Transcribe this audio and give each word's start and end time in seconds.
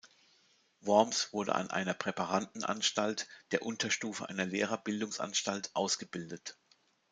Worms 0.79 1.31
wurde 1.31 1.53
an 1.53 1.69
einer 1.69 1.93
Präparandenanstalt, 1.93 3.27
der 3.51 3.61
Unterstufe 3.61 4.27
einer 4.29 4.47
Lehrerbildungsanstalt, 4.47 5.69
ausgebildet. 5.75 6.57